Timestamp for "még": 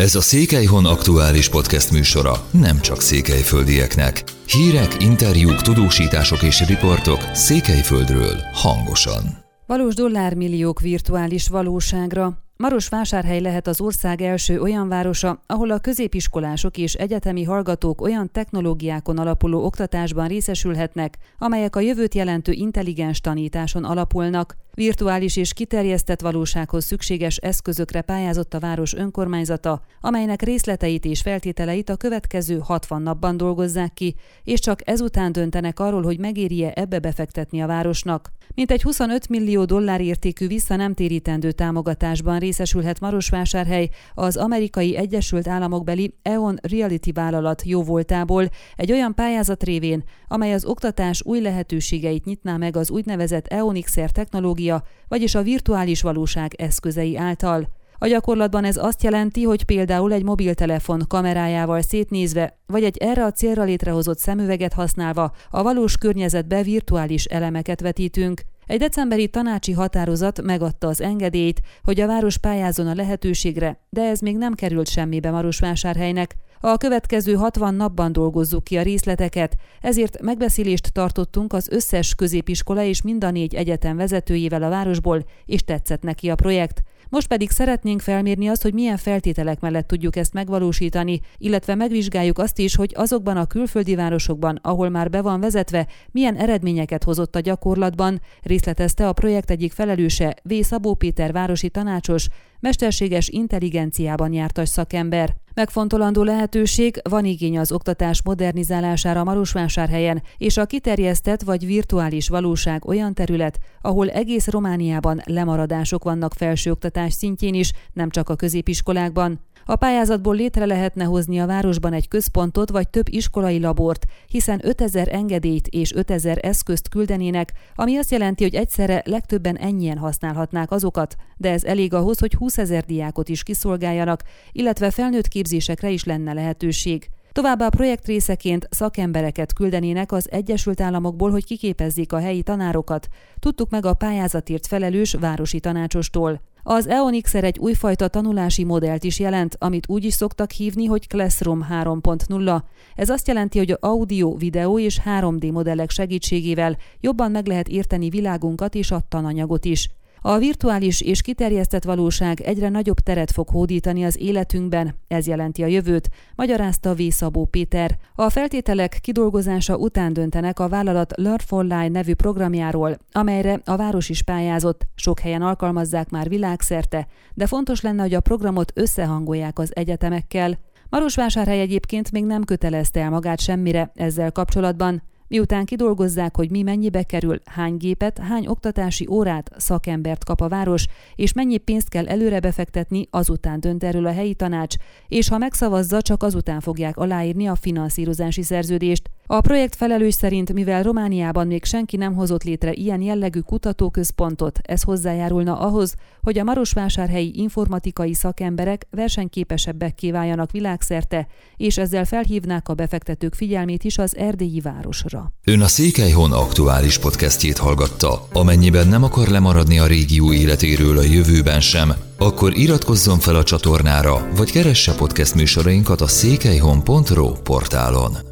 74.20-74.36, 182.12-182.24, 201.46-201.64